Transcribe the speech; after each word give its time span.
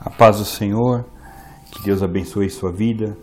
A 0.00 0.10
paz 0.10 0.38
do 0.38 0.44
Senhor, 0.44 1.04
que 1.72 1.82
Deus 1.82 2.04
abençoe 2.04 2.48
sua 2.48 2.70
vida. 2.70 3.18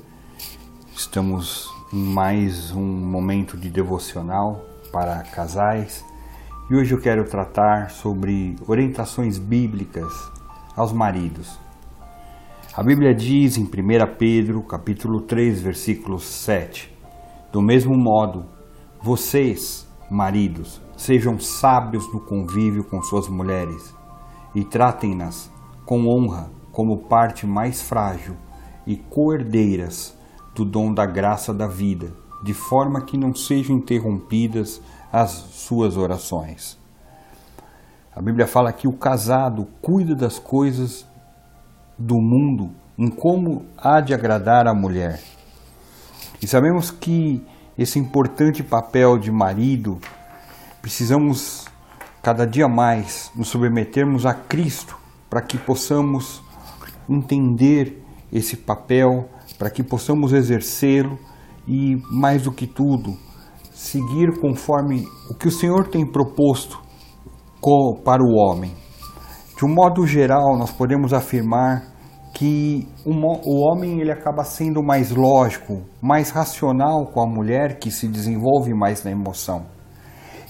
Estamos 0.94 1.70
em 1.94 2.04
mais 2.14 2.74
um 2.74 2.86
momento 2.86 3.56
de 3.56 3.70
devocional 3.70 4.60
para 4.92 5.24
casais 5.24 6.04
e 6.70 6.76
hoje 6.76 6.94
eu 6.94 7.00
quero 7.00 7.24
tratar 7.24 7.92
sobre 7.92 8.58
orientações 8.68 9.40
bíblicas 9.40 10.12
aos 10.76 10.92
maridos. 10.92 11.58
A 12.76 12.84
Bíblia 12.84 13.16
diz 13.16 13.58
em 13.58 13.64
1 13.64 13.70
Pedro, 14.20 14.62
capítulo 14.62 15.22
3, 15.22 15.62
versículo 15.62 16.20
7: 16.20 16.94
Do 17.54 17.62
mesmo 17.62 17.96
modo, 17.96 18.48
vocês, 19.02 19.88
maridos, 20.12 20.82
sejam 20.98 21.40
sábios 21.40 22.06
no 22.14 22.20
convívio 22.20 22.84
com 22.84 23.02
suas 23.02 23.30
mulheres 23.30 23.96
e 24.54 24.66
tratem-nas 24.66 25.50
com 25.86 26.06
honra 26.08 26.55
como 26.76 26.98
parte 26.98 27.48
mais 27.48 27.82
frágil 27.82 28.36
e 28.86 28.98
coerdeiras 28.98 30.14
do 30.54 30.66
dom 30.66 30.94
da 30.94 31.06
graça 31.06 31.54
da 31.54 31.68
vida, 31.68 32.12
de 32.44 32.54
forma 32.54 33.06
que 33.06 33.18
não 33.18 33.34
sejam 33.34 33.78
interrompidas 33.78 34.82
as 35.10 35.32
suas 35.32 35.96
orações. 35.96 36.78
A 38.14 38.22
Bíblia 38.22 38.46
fala 38.46 38.74
que 38.74 38.90
o 38.90 38.92
casado 38.92 39.66
cuida 39.82 40.14
das 40.14 40.38
coisas 40.38 41.08
do 41.98 42.16
mundo 42.16 42.72
em 42.98 43.10
como 43.10 43.66
há 43.78 44.02
de 44.02 44.14
agradar 44.14 44.68
a 44.68 44.74
mulher. 44.74 45.22
E 46.42 46.48
sabemos 46.48 46.92
que 46.92 47.42
esse 47.78 47.98
importante 47.98 48.62
papel 48.62 49.18
de 49.18 49.32
marido 49.32 49.98
precisamos 50.82 51.68
cada 52.22 52.46
dia 52.46 52.68
mais 52.68 53.32
nos 53.34 53.48
submetermos 53.48 54.26
a 54.26 54.34
Cristo 54.34 54.98
para 55.30 55.42
que 55.42 55.58
possamos 55.58 56.44
entender 57.10 58.02
esse 58.32 58.58
papel, 58.58 59.30
para 59.58 59.70
que 59.70 59.84
possamos 59.84 60.34
exercê-lo 60.34 61.18
e, 61.68 61.96
mais 62.12 62.44
do 62.44 62.52
que 62.52 62.68
tudo, 62.68 63.16
seguir 63.72 64.40
conforme 64.40 65.08
o 65.30 65.36
que 65.36 65.48
o 65.48 65.52
Senhor 65.52 65.88
tem 65.88 66.06
proposto 66.06 66.80
para 68.04 68.22
o 68.22 68.36
homem. 68.36 68.72
De 69.58 69.66
um 69.66 69.74
modo 69.74 70.06
geral, 70.06 70.58
nós 70.58 70.72
podemos 70.72 71.14
afirmar 71.14 71.94
que 72.34 72.86
o 73.06 73.62
homem 73.62 74.02
ele 74.02 74.12
acaba 74.12 74.44
sendo 74.44 74.84
mais 74.84 75.12
lógico, 75.12 75.82
mais 76.02 76.30
racional 76.30 77.06
com 77.06 77.22
a 77.22 77.26
mulher 77.26 77.80
que 77.80 77.90
se 77.90 78.08
desenvolve 78.08 78.74
mais 78.74 79.04
na 79.04 79.12
emoção. 79.12 79.66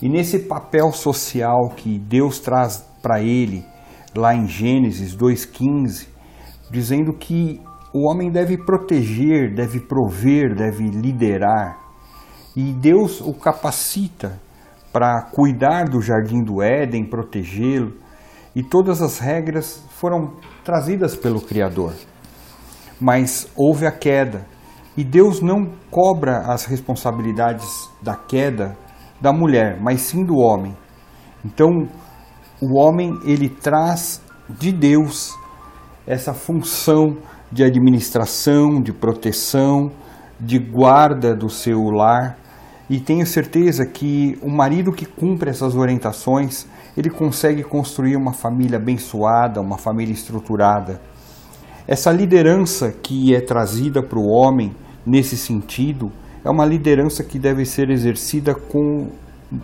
E 0.02 0.10
nesse 0.10 0.40
papel 0.40 0.92
social 0.92 1.70
que 1.76 2.00
Deus 2.00 2.40
traz 2.40 2.84
para 3.02 3.22
ele, 3.22 3.64
lá 4.16 4.36
em 4.36 4.48
Gênesis 4.48 5.16
2,15, 5.16 6.08
dizendo 6.70 7.14
que 7.14 7.62
o 7.94 8.10
homem 8.10 8.30
deve 8.30 8.58
proteger, 8.58 9.54
deve 9.54 9.80
prover, 9.80 10.56
deve 10.56 10.90
liderar. 10.90 11.80
E 12.56 12.74
Deus 12.74 13.22
o 13.22 13.34
capacita 13.34 14.40
para 14.92 15.22
cuidar 15.24 15.86
do 15.86 16.02
jardim 16.02 16.44
do 16.44 16.62
Éden, 16.62 17.06
protegê-lo. 17.06 17.94
E 18.56 18.64
todas 18.64 19.02
as 19.02 19.20
regras 19.20 19.84
foram 19.90 20.34
trazidas 20.64 21.16
pelo 21.16 21.42
Criador. 21.42 21.94
Mas 23.00 23.50
houve 23.56 23.86
a 23.86 23.92
queda. 23.92 24.46
E 24.98 25.04
Deus 25.04 25.42
não 25.42 25.72
cobra 25.92 26.54
as 26.54 26.66
responsabilidades 26.66 27.68
da 28.02 28.16
queda 28.16 28.78
da 29.20 29.34
mulher, 29.34 29.78
mas 29.82 30.02
sim 30.02 30.24
do 30.24 30.38
homem. 30.38 30.76
Então, 31.44 31.88
o 32.62 32.80
homem 32.80 33.20
ele 33.26 33.50
traz 33.50 34.22
de 34.50 34.72
Deus 34.72 35.34
essa 36.08 36.34
função 36.34 37.18
de 37.52 37.64
administração, 37.64 38.82
de 38.82 38.92
proteção, 38.92 39.92
de 40.40 40.60
guarda 40.60 41.36
do 41.36 41.50
seu 41.50 41.80
lar. 41.90 42.38
E 42.90 43.00
tenho 43.00 43.26
certeza 43.26 43.86
que 43.86 44.38
o 44.42 44.50
marido 44.50 44.92
que 44.92 45.06
cumpre 45.06 45.50
essas 45.50 45.76
orientações, 45.76 46.68
ele 46.96 47.10
consegue 47.10 47.64
construir 47.64 48.16
uma 48.16 48.34
família 48.34 48.78
abençoada, 48.78 49.62
uma 49.62 49.78
família 49.78 50.14
estruturada. 50.14 51.02
Essa 51.88 52.12
liderança 52.12 52.92
que 52.92 53.36
é 53.36 53.42
trazida 53.42 54.04
para 54.04 54.20
o 54.20 54.28
homem 54.28 54.76
nesse 55.06 55.38
sentido, 55.38 56.12
é 56.44 56.50
uma 56.50 56.66
liderança 56.66 57.24
que 57.24 57.40
deve 57.40 57.66
ser 57.66 57.90
exercida 57.90 58.54
com 58.54 59.10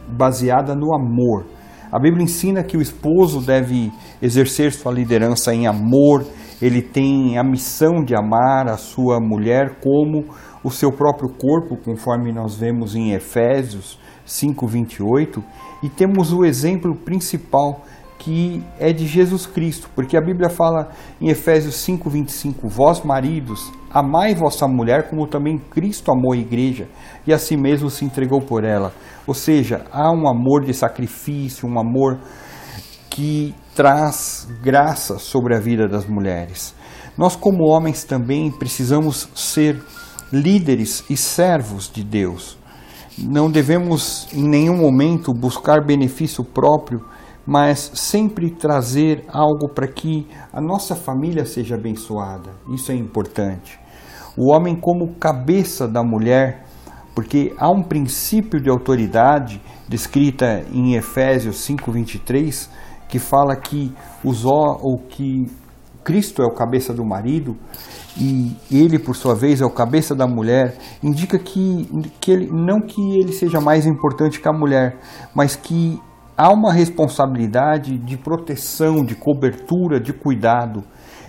baseada 0.08 0.76
no 0.76 0.96
amor. 0.96 1.46
A 1.92 2.00
Bíblia 2.00 2.24
ensina 2.24 2.64
que 2.64 2.78
o 2.78 2.82
esposo 2.82 3.42
deve 3.42 3.92
exercer 4.22 4.72
sua 4.72 4.94
liderança 4.94 5.54
em 5.54 5.68
amor, 5.68 6.26
ele 6.62 6.82
tem 6.82 7.38
a 7.38 7.44
missão 7.44 8.02
de 8.02 8.16
amar 8.16 8.70
a 8.70 8.78
sua 8.78 9.20
mulher 9.20 9.80
como 9.82 10.26
o 10.64 10.72
seu 10.72 10.90
próprio 10.92 11.30
corpo, 11.30 11.76
conforme 11.76 12.32
nós 12.32 12.56
vemos 12.56 12.96
em 12.96 13.12
Efésios 13.12 14.00
5:28, 14.26 15.44
e 15.84 15.90
temos 15.90 16.32
o 16.32 16.46
exemplo 16.46 16.96
principal 16.96 17.82
que 18.18 18.64
é 18.80 18.94
de 18.94 19.06
Jesus 19.06 19.46
Cristo, 19.46 19.90
porque 19.96 20.16
a 20.16 20.22
Bíblia 20.22 20.50
fala 20.50 20.92
em 21.20 21.30
Efésios 21.30 21.76
5:25, 21.76 22.70
vós 22.70 23.04
maridos, 23.04 23.70
amai 23.94 24.34
vossa 24.34 24.68
mulher 24.68 25.10
como 25.10 25.28
também 25.28 25.58
Cristo 25.58 26.12
amou 26.12 26.34
a 26.34 26.38
igreja 26.38 26.88
e 27.26 27.34
a 27.34 27.38
si 27.38 27.58
mesmo 27.58 27.90
se 27.90 28.06
entregou 28.06 28.42
por 28.42 28.64
ela. 28.64 28.94
Ou 29.28 29.34
seja, 29.34 29.86
há 29.92 30.12
um 30.12 30.28
amor 30.28 30.66
de 30.66 30.74
sacrifício, 30.74 31.68
um 31.68 31.80
amor 31.80 32.20
que 33.10 33.54
traz 33.76 34.48
graça 34.62 35.20
sobre 35.20 35.56
a 35.56 35.60
vida 35.60 35.88
das 35.88 36.06
mulheres. 36.06 36.74
Nós 37.18 37.36
como 37.36 37.70
homens 37.70 38.04
também 38.04 38.52
precisamos 38.52 39.30
ser 39.36 39.82
líderes 40.32 41.04
e 41.10 41.18
servos 41.18 41.92
de 41.92 42.04
Deus. 42.04 42.58
Não 43.18 43.52
devemos 43.52 44.28
em 44.34 44.48
nenhum 44.48 44.78
momento 44.78 45.34
buscar 45.34 45.86
benefício 45.86 46.44
próprio 46.44 47.02
mas 47.46 47.92
sempre 47.96 48.50
trazer 48.52 49.26
algo 49.28 49.68
para 49.68 49.88
que 49.88 50.28
a 50.54 50.62
nossa 50.62 50.96
família 50.96 51.46
seja 51.46 51.76
abençoada. 51.76 52.52
Isso 52.74 52.92
é 52.92 52.96
importante. 52.96 53.80
O 54.38 54.52
homem, 54.52 54.76
como 54.76 55.16
cabeça 55.16 55.88
da 55.88 56.04
mulher, 56.04 56.64
porque 57.14 57.54
há 57.58 57.70
um 57.70 57.84
princípio 57.84 58.62
de 58.62 58.70
autoridade 58.70 59.62
descrita 59.88 60.64
em 60.72 60.96
Efésios 60.96 61.58
5:23 61.58 62.70
que 63.10 63.20
fala 63.20 63.56
que 63.58 63.94
os 64.24 64.46
o 64.46 64.98
que 65.10 65.46
Cristo 66.04 66.42
é 66.42 66.46
o 66.46 66.54
cabeça 66.54 66.94
do 66.94 67.06
marido 67.06 67.58
e 68.18 68.56
ele 68.72 68.98
por 68.98 69.16
sua 69.16 69.36
vez 69.36 69.62
é 69.62 69.66
o 69.66 69.70
cabeça 69.70 70.16
da 70.16 70.26
mulher, 70.26 70.78
indica 71.04 71.38
que, 71.38 71.88
que 72.20 72.32
ele, 72.32 72.48
não 72.52 72.80
que 72.82 73.02
ele 73.20 73.32
seja 73.34 73.60
mais 73.60 73.86
importante 73.86 74.40
que 74.40 74.48
a 74.48 74.54
mulher, 74.54 74.98
mas 75.36 75.56
que 75.56 76.00
há 76.42 76.52
uma 76.52 76.74
responsabilidade 76.74 78.00
de 78.00 78.18
proteção, 78.18 79.06
de 79.06 79.14
cobertura, 79.14 80.00
de 80.00 80.12
cuidado. 80.12 80.84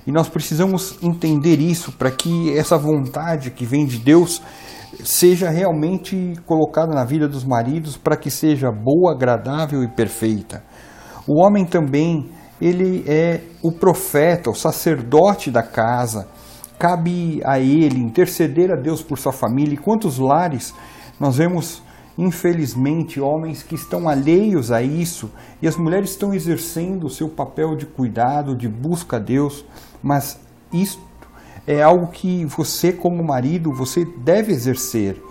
E 0.06 0.10
nós 0.10 0.26
precisamos 0.26 0.96
entender 1.02 1.60
isso 1.60 1.92
para 1.92 2.10
que 2.10 2.56
essa 2.56 2.78
vontade 2.78 3.50
que 3.50 3.66
vem 3.66 3.84
de 3.84 3.98
Deus 3.98 4.40
seja 5.04 5.50
realmente 5.50 6.32
colocada 6.46 6.94
na 6.94 7.04
vida 7.04 7.28
dos 7.28 7.44
maridos 7.44 7.94
para 7.94 8.16
que 8.16 8.30
seja 8.30 8.72
boa, 8.72 9.12
agradável 9.12 9.84
e 9.84 9.88
perfeita. 9.88 10.64
O 11.28 11.44
homem 11.44 11.66
também, 11.66 12.30
ele 12.58 13.04
é 13.06 13.42
o 13.62 13.70
profeta, 13.70 14.48
o 14.48 14.54
sacerdote 14.54 15.50
da 15.50 15.62
casa. 15.62 16.26
Cabe 16.78 17.42
a 17.44 17.60
ele 17.60 18.00
interceder 18.00 18.70
a 18.72 18.80
Deus 18.80 19.02
por 19.02 19.18
sua 19.18 19.32
família. 19.32 19.74
E 19.74 19.78
quantos 19.78 20.18
lares 20.18 20.74
nós 21.20 21.36
vemos 21.36 21.82
infelizmente, 22.16 23.20
homens 23.20 23.62
que 23.62 23.74
estão 23.74 24.08
alheios 24.08 24.70
a 24.70 24.82
isso 24.82 25.30
e 25.60 25.68
as 25.68 25.76
mulheres 25.76 26.10
estão 26.10 26.34
exercendo 26.34 27.06
o 27.06 27.10
seu 27.10 27.28
papel 27.28 27.74
de 27.76 27.86
cuidado, 27.86 28.54
de 28.54 28.68
busca 28.68 29.16
a 29.16 29.20
Deus, 29.20 29.64
mas 30.02 30.38
isto 30.72 31.02
é 31.66 31.82
algo 31.82 32.08
que 32.08 32.44
você, 32.44 32.92
como 32.92 33.22
marido, 33.22 33.72
você 33.72 34.04
deve 34.04 34.52
exercer. 34.52 35.22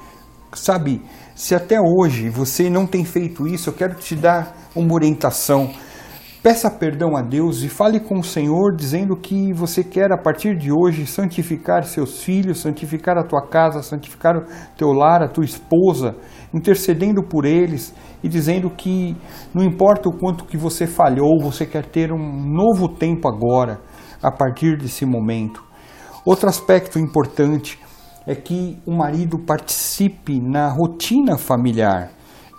Sabe, 0.53 1.01
se 1.35 1.56
até 1.56 1.79
hoje 1.79 2.29
você 2.29 2.69
não 2.69 2.85
tem 2.85 3.06
feito 3.06 3.47
isso, 3.47 3.69
eu 3.69 3.73
quero 3.73 3.95
te 3.95 4.15
dar 4.15 4.56
uma 4.75 4.94
orientação. 4.94 5.71
Peça 6.43 6.71
perdão 6.71 7.15
a 7.15 7.21
Deus 7.21 7.61
e 7.61 7.69
fale 7.69 7.99
com 7.99 8.17
o 8.17 8.23
Senhor 8.23 8.75
dizendo 8.75 9.15
que 9.15 9.53
você 9.53 9.83
quer 9.83 10.11
a 10.11 10.17
partir 10.17 10.57
de 10.57 10.71
hoje 10.71 11.05
santificar 11.05 11.83
seus 11.83 12.23
filhos, 12.23 12.61
santificar 12.61 13.15
a 13.15 13.23
tua 13.23 13.47
casa, 13.47 13.83
santificar 13.83 14.35
o 14.35 14.45
teu 14.75 14.91
lar, 14.91 15.21
a 15.21 15.27
tua 15.27 15.45
esposa, 15.45 16.15
intercedendo 16.51 17.21
por 17.21 17.45
eles 17.45 17.93
e 18.23 18.27
dizendo 18.27 18.71
que 18.71 19.15
não 19.53 19.63
importa 19.63 20.09
o 20.09 20.17
quanto 20.17 20.45
que 20.45 20.57
você 20.57 20.88
falhou, 20.88 21.39
você 21.39 21.63
quer 21.63 21.85
ter 21.85 22.11
um 22.11 22.17
novo 22.17 22.87
tempo 22.89 23.27
agora, 23.27 23.79
a 24.19 24.31
partir 24.31 24.79
desse 24.79 25.05
momento. 25.05 25.63
Outro 26.25 26.49
aspecto 26.49 26.97
importante 26.97 27.77
é 28.25 28.33
que 28.33 28.81
o 28.83 28.91
marido 28.91 29.37
participe 29.37 30.41
na 30.41 30.69
rotina 30.69 31.37
familiar. 31.37 32.09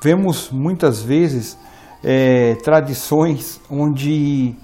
Vemos 0.01 0.53
muitas 0.53 1.03
vezes 1.03 1.59
é, 2.05 2.55
tradições 2.57 3.61
onde 3.71 4.55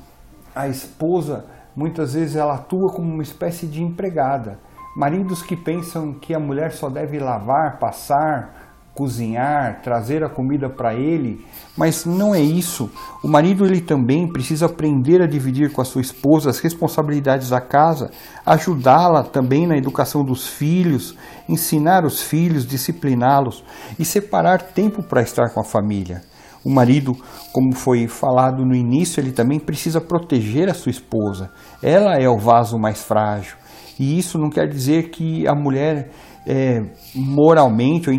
a 0.54 0.68
esposa 0.68 1.44
muitas 1.76 2.14
vezes 2.14 2.34
ela 2.34 2.56
atua 2.56 2.92
como 2.92 3.12
uma 3.12 3.22
espécie 3.22 3.66
de 3.66 3.82
empregada. 3.82 4.58
Maridos 4.96 5.42
que 5.42 5.56
pensam 5.56 6.12
que 6.12 6.34
a 6.34 6.40
mulher 6.40 6.72
só 6.72 6.88
deve 6.88 7.20
lavar, 7.20 7.78
passar, 7.78 8.68
cozinhar, 8.98 9.80
trazer 9.80 10.24
a 10.24 10.28
comida 10.28 10.68
para 10.68 10.92
ele, 10.92 11.46
mas 11.76 12.04
não 12.04 12.34
é 12.34 12.40
isso. 12.40 12.90
O 13.22 13.28
marido 13.28 13.64
ele 13.64 13.80
também 13.80 14.26
precisa 14.26 14.66
aprender 14.66 15.22
a 15.22 15.26
dividir 15.28 15.72
com 15.72 15.80
a 15.80 15.84
sua 15.84 16.00
esposa 16.00 16.50
as 16.50 16.58
responsabilidades 16.58 17.50
da 17.50 17.60
casa, 17.60 18.10
ajudá-la 18.44 19.22
também 19.22 19.68
na 19.68 19.76
educação 19.76 20.24
dos 20.24 20.48
filhos, 20.48 21.16
ensinar 21.48 22.04
os 22.04 22.20
filhos, 22.20 22.66
discipliná-los 22.66 23.62
e 24.00 24.04
separar 24.04 24.60
tempo 24.62 25.00
para 25.00 25.22
estar 25.22 25.54
com 25.54 25.60
a 25.60 25.64
família. 25.64 26.22
O 26.68 26.70
marido, 26.70 27.16
como 27.50 27.74
foi 27.74 28.06
falado 28.06 28.62
no 28.62 28.74
início, 28.74 29.22
ele 29.22 29.32
também 29.32 29.58
precisa 29.58 30.02
proteger 30.02 30.68
a 30.68 30.74
sua 30.74 30.90
esposa. 30.90 31.50
Ela 31.82 32.18
é 32.20 32.28
o 32.28 32.36
vaso 32.36 32.78
mais 32.78 33.02
frágil. 33.02 33.56
E 33.98 34.18
isso 34.18 34.36
não 34.36 34.50
quer 34.50 34.68
dizer 34.68 35.08
que 35.08 35.48
a 35.48 35.54
mulher 35.54 36.10
é, 36.46 36.82
moralmente 37.14 38.10
ou 38.10 38.14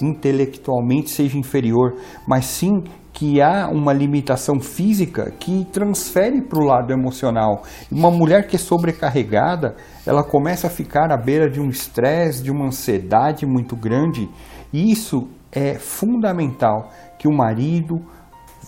intelectualmente 0.00 1.10
seja 1.10 1.36
inferior, 1.36 1.92
mas 2.26 2.46
sim 2.46 2.84
que 3.12 3.42
há 3.42 3.68
uma 3.68 3.92
limitação 3.92 4.58
física 4.58 5.30
que 5.38 5.66
transfere 5.70 6.40
para 6.40 6.60
o 6.60 6.64
lado 6.64 6.90
emocional. 6.90 7.64
Uma 7.92 8.10
mulher 8.10 8.46
que 8.46 8.56
é 8.56 8.58
sobrecarregada, 8.58 9.76
ela 10.06 10.24
começa 10.24 10.68
a 10.68 10.70
ficar 10.70 11.12
à 11.12 11.18
beira 11.18 11.50
de 11.50 11.60
um 11.60 11.68
estresse, 11.68 12.42
de 12.42 12.50
uma 12.50 12.64
ansiedade 12.64 13.44
muito 13.44 13.76
grande. 13.76 14.26
Isso 14.72 15.28
é 15.52 15.74
fundamental 15.74 16.90
que 17.18 17.28
o 17.28 17.32
marido 17.32 18.00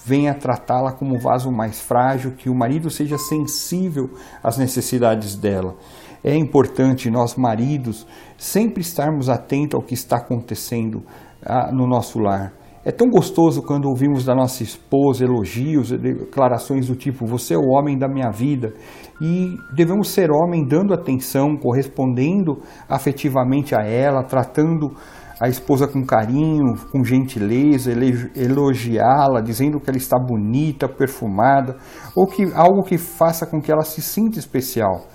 venha 0.05 0.35
tratá-la 0.35 0.93
como 0.93 1.19
vaso 1.19 1.51
mais 1.51 1.81
frágil, 1.81 2.33
que 2.33 2.49
o 2.49 2.55
marido 2.55 2.91
seja 2.91 3.19
sensível 3.19 4.11
às 4.43 4.57
necessidades 4.57 5.37
dela. 5.37 5.77
É 6.23 6.35
importante 6.35 7.11
nós 7.11 7.35
maridos 7.37 8.07
sempre 8.37 8.81
estarmos 8.81 9.29
atentos 9.29 9.79
ao 9.79 9.87
que 9.87 9.95
está 9.95 10.17
acontecendo 10.17 11.03
ah, 11.45 11.71
no 11.73 11.87
nosso 11.87 12.19
lar. 12.19 12.53
É 12.83 12.91
tão 12.91 13.09
gostoso 13.11 13.63
quando 13.63 13.89
ouvimos 13.89 14.25
da 14.25 14.35
nossa 14.35 14.63
esposa 14.63 15.23
elogios, 15.23 15.91
declarações 15.91 16.87
do 16.87 16.97
tipo: 16.97 17.27
Você 17.27 17.53
é 17.53 17.59
o 17.59 17.69
homem 17.73 17.99
da 17.99 18.09
minha 18.09 18.31
vida. 18.31 18.73
E 19.21 19.55
devemos 19.75 20.09
ser 20.09 20.31
homem 20.31 20.67
dando 20.67 20.95
atenção, 20.95 21.59
correspondendo 21.59 22.63
afetivamente 22.89 23.75
a 23.75 23.85
ela, 23.85 24.25
tratando 24.25 24.97
a 25.41 25.49
esposa 25.49 25.89
com 25.89 26.05
carinho, 26.05 26.77
com 26.93 27.03
gentileza, 27.03 27.91
elogiá-la, 28.37 29.41
dizendo 29.41 29.81
que 29.81 29.89
ela 29.89 29.97
está 29.97 30.19
bonita, 30.19 30.87
perfumada, 30.87 31.77
ou 32.15 32.27
que 32.27 32.53
algo 32.55 32.83
que 32.83 32.99
faça 32.99 33.47
com 33.47 33.59
que 33.59 33.73
ela 33.73 33.83
se 33.83 34.03
sinta 34.03 34.39
especial. 34.39 35.07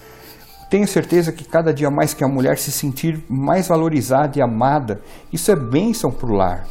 Tenho 0.67 0.87
certeza 0.87 1.31
que 1.31 1.43
cada 1.43 1.71
dia 1.71 1.91
mais 1.91 2.15
que 2.15 2.23
a 2.23 2.27
mulher 2.27 2.57
se 2.57 2.71
sentir 2.71 3.23
mais 3.29 3.67
valorizada 3.67 4.39
e 4.39 4.41
amada, 4.41 4.99
isso 5.31 5.51
é 5.51 5.55
bênção 5.55 6.09
para 6.09 6.27
o 6.27 6.35
lar. 6.35 6.65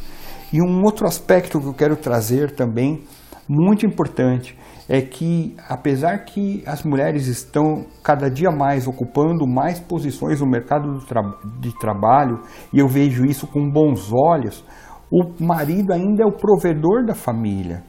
E 0.51 0.61
um 0.61 0.83
outro 0.83 1.07
aspecto 1.07 1.59
que 1.59 1.65
eu 1.67 1.73
quero 1.73 1.95
trazer 1.95 2.51
também, 2.51 3.03
muito 3.47 3.85
importante, 3.85 4.57
é 4.87 5.01
que 5.01 5.55
apesar 5.67 6.19
que 6.25 6.63
as 6.65 6.83
mulheres 6.83 7.27
estão 7.27 7.85
cada 8.03 8.29
dia 8.29 8.51
mais 8.51 8.87
ocupando 8.87 9.47
mais 9.47 9.79
posições 9.79 10.41
no 10.41 10.47
mercado 10.47 10.99
tra 11.05 11.21
de 11.59 11.77
trabalho, 11.79 12.39
e 12.73 12.79
eu 12.79 12.87
vejo 12.87 13.25
isso 13.25 13.47
com 13.47 13.69
bons 13.69 14.11
olhos, 14.13 14.63
o 15.11 15.43
marido 15.43 15.93
ainda 15.93 16.23
é 16.23 16.25
o 16.25 16.31
provedor 16.31 17.05
da 17.05 17.13
família. 17.15 17.83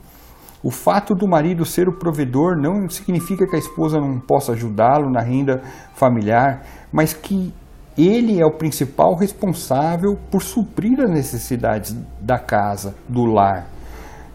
O 0.62 0.70
fato 0.70 1.14
do 1.14 1.28
marido 1.28 1.64
ser 1.64 1.88
o 1.88 1.98
provedor 1.98 2.56
não 2.60 2.88
significa 2.88 3.46
que 3.46 3.56
a 3.56 3.58
esposa 3.58 4.00
não 4.00 4.18
possa 4.18 4.52
ajudá-lo 4.52 5.10
na 5.10 5.20
renda 5.20 5.62
familiar, 5.94 6.62
mas 6.92 7.12
que 7.14 7.52
ele 7.96 8.40
é 8.40 8.44
o 8.44 8.56
principal 8.56 9.14
responsável 9.14 10.18
por 10.30 10.42
suprir 10.42 11.00
as 11.00 11.10
necessidades 11.10 11.96
da 12.20 12.38
casa, 12.38 12.94
do 13.08 13.24
lar. 13.24 13.66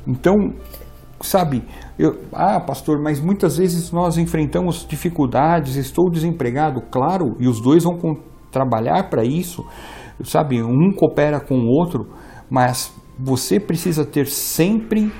Então, 0.08 0.34
sabe, 1.22 1.64
eu, 1.98 2.22
ah, 2.34 2.60
pastor, 2.60 3.02
mas 3.02 3.20
muitas 3.20 3.58
vezes 3.58 3.92
nós 3.92 4.18
enfrentamos 4.18 4.86
dificuldades, 4.88 5.76
estou 5.76 6.10
desempregado, 6.10 6.82
claro, 6.92 7.36
e 7.40 7.48
os 7.48 7.62
dois 7.62 7.84
vão 7.84 7.98
com, 7.98 8.16
trabalhar 8.52 9.10
para 9.10 9.24
isso, 9.24 9.66
sabe, 10.24 10.62
um 10.62 10.92
coopera 10.92 11.40
com 11.40 11.56
o 11.56 11.68
outro, 11.68 12.08
mas 12.50 12.94
você 13.18 13.60
precisa 13.60 14.06
ter 14.06 14.28
sempre 14.28 15.12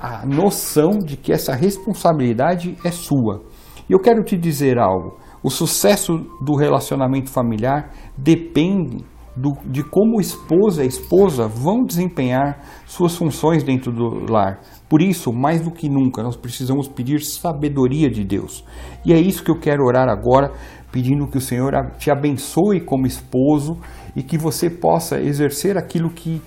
a 0.00 0.26
noção 0.26 0.98
de 0.98 1.16
que 1.16 1.32
essa 1.32 1.54
responsabilidade 1.54 2.76
é 2.84 2.90
sua. 2.90 3.42
E 3.88 3.92
eu 3.92 4.00
quero 4.00 4.22
te 4.22 4.36
dizer 4.36 4.78
algo: 4.78 5.18
o 5.42 5.50
sucesso 5.50 6.18
do 6.42 6.56
relacionamento 6.56 7.30
familiar 7.30 7.90
depende 8.16 9.04
do, 9.36 9.52
de 9.64 9.82
como 9.82 10.20
esposa 10.20 10.84
e 10.84 10.86
esposa 10.86 11.48
vão 11.48 11.84
desempenhar 11.84 12.60
suas 12.86 13.16
funções 13.16 13.62
dentro 13.62 13.92
do 13.92 14.30
lar. 14.32 14.60
Por 14.88 15.02
isso, 15.02 15.32
mais 15.32 15.60
do 15.60 15.70
que 15.70 15.88
nunca, 15.88 16.22
nós 16.22 16.36
precisamos 16.36 16.86
pedir 16.86 17.20
sabedoria 17.20 18.08
de 18.08 18.24
Deus. 18.24 18.64
E 19.04 19.12
é 19.12 19.18
isso 19.18 19.42
que 19.42 19.50
eu 19.50 19.58
quero 19.58 19.84
orar 19.84 20.08
agora, 20.08 20.52
pedindo 20.92 21.26
que 21.26 21.38
o 21.38 21.40
Senhor 21.40 21.72
te 21.98 22.10
abençoe 22.10 22.80
como 22.80 23.06
esposo 23.06 23.78
e 24.14 24.22
que 24.22 24.38
você 24.38 24.70
possa 24.70 25.20
exercer 25.20 25.76
aquilo 25.76 26.10
que 26.10 26.40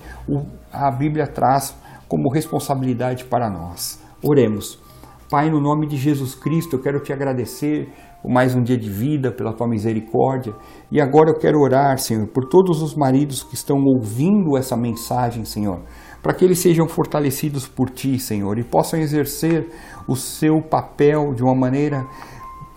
a 0.72 0.90
Bíblia 0.90 1.26
traz 1.26 1.76
como 2.08 2.32
responsabilidade 2.32 3.24
para 3.24 3.50
nós. 3.50 4.02
Oremos. 4.22 4.87
Pai, 5.30 5.50
no 5.50 5.60
nome 5.60 5.86
de 5.86 5.98
Jesus 5.98 6.34
Cristo, 6.34 6.76
eu 6.76 6.80
quero 6.80 7.00
te 7.00 7.12
agradecer 7.12 7.92
por 8.22 8.30
mais 8.30 8.54
um 8.54 8.62
dia 8.62 8.78
de 8.78 8.88
vida, 8.88 9.30
pela 9.30 9.52
tua 9.52 9.68
misericórdia. 9.68 10.54
E 10.90 11.02
agora 11.02 11.28
eu 11.28 11.38
quero 11.38 11.60
orar, 11.60 11.98
Senhor, 11.98 12.26
por 12.28 12.48
todos 12.48 12.80
os 12.80 12.94
maridos 12.94 13.42
que 13.42 13.54
estão 13.54 13.76
ouvindo 13.84 14.56
essa 14.56 14.74
mensagem, 14.74 15.44
Senhor, 15.44 15.82
para 16.22 16.32
que 16.32 16.46
eles 16.46 16.60
sejam 16.60 16.88
fortalecidos 16.88 17.68
por 17.68 17.90
ti, 17.90 18.18
Senhor, 18.18 18.58
e 18.58 18.64
possam 18.64 18.98
exercer 18.98 19.68
o 20.08 20.16
seu 20.16 20.62
papel 20.62 21.34
de 21.34 21.42
uma 21.42 21.54
maneira 21.54 22.06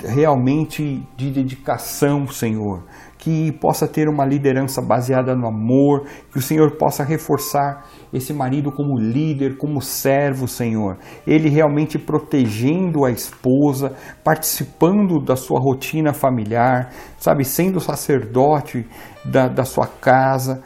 realmente 0.07 1.07
de 1.15 1.31
dedicação, 1.31 2.27
Senhor, 2.27 2.83
que 3.17 3.51
possa 3.51 3.87
ter 3.87 4.09
uma 4.09 4.25
liderança 4.25 4.81
baseada 4.81 5.35
no 5.35 5.47
amor, 5.47 6.07
que 6.31 6.39
o 6.39 6.41
Senhor 6.41 6.71
possa 6.77 7.03
reforçar 7.03 7.85
esse 8.11 8.33
marido 8.33 8.71
como 8.71 8.99
líder, 8.99 9.57
como 9.57 9.81
servo, 9.81 10.47
Senhor. 10.47 10.97
Ele 11.25 11.49
realmente 11.49 11.99
protegendo 11.99 13.05
a 13.05 13.11
esposa, 13.11 13.95
participando 14.23 15.23
da 15.23 15.35
sua 15.35 15.59
rotina 15.59 16.13
familiar, 16.13 16.89
sabe, 17.17 17.45
sendo 17.45 17.79
sacerdote 17.79 18.87
da, 19.23 19.47
da 19.47 19.63
sua 19.63 19.85
casa, 19.85 20.63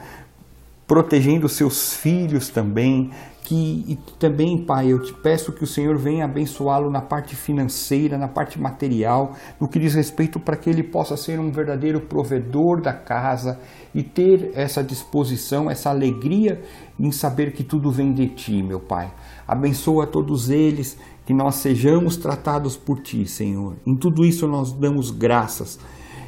protegendo 0.86 1.48
seus 1.48 1.94
filhos 1.94 2.48
também, 2.48 3.10
que 3.42 3.84
e 3.88 3.96
também, 4.18 4.64
Pai, 4.64 4.92
eu 4.92 5.00
te 5.00 5.12
peço 5.12 5.52
que 5.52 5.62
o 5.62 5.66
Senhor 5.66 5.96
venha 5.96 6.24
abençoá-lo 6.24 6.90
na 6.90 7.00
parte 7.00 7.36
financeira, 7.36 8.18
na 8.18 8.26
parte 8.26 8.60
material, 8.60 9.32
no 9.60 9.68
que 9.68 9.78
diz 9.78 9.94
respeito 9.94 10.40
para 10.40 10.56
que 10.56 10.68
ele 10.68 10.82
possa 10.82 11.16
ser 11.16 11.38
um 11.38 11.50
verdadeiro 11.50 12.00
provedor 12.00 12.80
da 12.80 12.92
casa 12.92 13.60
e 13.94 14.02
ter 14.02 14.50
essa 14.54 14.82
disposição, 14.82 15.70
essa 15.70 15.90
alegria 15.90 16.60
em 16.98 17.10
saber 17.12 17.52
que 17.52 17.62
tudo 17.62 17.90
vem 17.90 18.12
de 18.12 18.28
ti, 18.28 18.62
meu 18.62 18.80
Pai. 18.80 19.12
Abençoa 19.46 20.06
todos 20.06 20.50
eles, 20.50 20.98
que 21.24 21.34
nós 21.34 21.56
sejamos 21.56 22.16
tratados 22.16 22.76
por 22.76 23.00
ti, 23.00 23.26
Senhor. 23.26 23.76
Em 23.86 23.96
tudo 23.96 24.24
isso 24.24 24.46
nós 24.46 24.72
damos 24.72 25.10
graças 25.10 25.78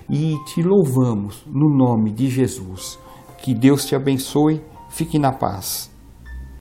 e 0.09 0.37
te 0.47 0.63
louvamos 0.63 1.45
no 1.47 1.69
nome 1.69 2.13
de 2.13 2.29
Jesus. 2.29 2.99
Que 3.39 3.55
Deus 3.55 3.85
te 3.85 3.95
abençoe. 3.95 4.63
Fique 4.91 5.19
na 5.19 5.33
paz. 5.33 5.91